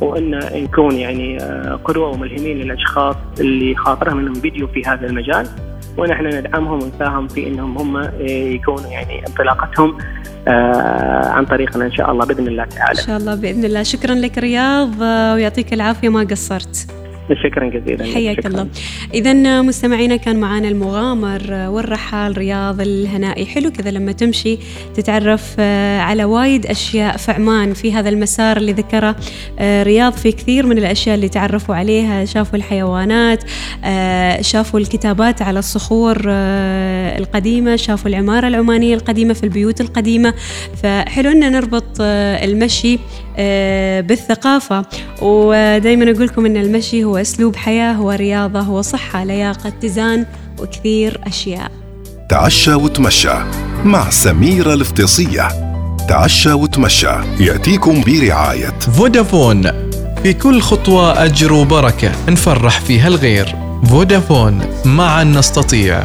وإن 0.00 0.40
نكون 0.54 0.94
يعني 0.94 1.42
آه، 1.42 1.80
قدوة 1.84 2.08
وملهمين 2.08 2.58
للأشخاص 2.58 3.16
اللي 3.40 3.74
خاطرهم 3.74 4.18
إنهم 4.18 4.34
فيديو 4.34 4.66
في 4.66 4.82
هذا 4.86 5.06
المجال 5.06 5.46
ونحن 5.98 6.26
ندعمهم 6.26 6.82
ونساهم 6.82 7.28
في 7.28 7.48
إنهم 7.48 7.78
هم 7.78 7.96
آه، 7.96 8.12
يكونوا 8.28 8.90
يعني 8.90 9.26
انطلاقتهم 9.26 9.98
آه 10.48 11.28
عن 11.28 11.44
طريقنا 11.44 11.84
إن 11.84 11.92
شاء 11.92 12.10
الله 12.10 12.26
بإذن 12.26 12.48
الله 12.48 12.64
تعالى. 12.64 13.00
إن 13.00 13.06
شاء 13.06 13.16
الله 13.16 13.34
بإذن 13.34 13.64
الله، 13.64 13.82
شكرا 13.82 14.14
لك 14.14 14.38
رياض 14.38 15.00
ويعطيك 15.00 15.72
العافية 15.72 16.08
ما 16.08 16.20
قصرت. 16.30 17.03
شكرا 17.32 17.70
جزيلا. 17.70 18.04
حياك. 18.14 18.46
الله. 18.46 18.68
اذا 19.14 19.62
مستمعينا 19.62 20.16
كان 20.16 20.36
معنا 20.36 20.68
المغامر 20.68 21.68
والرحال 21.68 22.38
رياض 22.38 22.80
الهنائي. 22.80 23.46
حلو 23.46 23.70
كذا 23.70 23.90
لما 23.90 24.12
تمشي 24.12 24.58
تتعرف 24.94 25.56
آه، 25.58 26.00
على 26.00 26.24
وايد 26.24 26.66
أشياء 26.66 27.16
في 27.16 27.32
عمان 27.32 27.74
في 27.74 27.92
هذا 27.92 28.08
المسار 28.08 28.56
اللي 28.56 28.72
ذكره 28.72 29.16
آه، 29.58 29.82
رياض. 29.82 30.12
في 30.12 30.32
كثير 30.32 30.66
من 30.66 30.78
الأشياء 30.78 31.14
اللي 31.14 31.28
تعرفوا 31.28 31.74
عليها 31.74 32.24
شافوا 32.24 32.58
الحيوانات 32.58 33.44
آه، 33.84 34.42
شافوا 34.42 34.80
الكتابات 34.80 35.42
على 35.42 35.58
الصخور 35.58 36.16
القديمة 37.18 37.76
شافوا 37.76 38.10
العمارة 38.10 38.48
العمانية 38.48 38.94
القديمة 38.94 39.34
في 39.34 39.44
البيوت 39.44 39.80
القديمة. 39.80 40.34
فحلو 40.82 41.30
إن 41.30 41.52
نربط 41.52 42.00
المشي 42.00 42.98
بالثقافة. 44.00 44.84
ودائما 45.22 46.10
أقول 46.10 46.26
لكم 46.26 46.46
إن 46.46 46.56
المشي 46.56 47.04
هو 47.04 47.14
هو 47.14 47.20
أسلوب 47.20 47.56
حياة 47.56 47.92
هو 47.92 48.10
رياضة 48.10 48.60
هو 48.60 48.82
صحة 48.82 49.24
لياقة 49.24 49.68
اتزان 49.68 50.26
وكثير 50.58 51.20
أشياء. 51.26 51.70
تعشى 52.30 52.74
وتمشى 52.74 53.34
مع 53.84 54.10
سميرة 54.10 54.74
الفطيصية 54.74 55.48
تعشى 56.08 56.52
وتمشى 56.52 57.14
يأتيكم 57.40 58.02
برعاية 58.06 58.78
فودافون. 58.80 59.62
في 60.22 60.32
كل 60.32 60.60
خطوة 60.60 61.24
أجر 61.24 61.52
وبركة 61.52 62.12
نفرح 62.28 62.80
فيها 62.80 63.08
الغير. 63.08 63.56
فودافون 63.90 64.60
معا 64.84 65.24
نستطيع. 65.24 66.04